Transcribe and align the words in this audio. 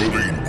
Gasoline. 0.00 0.39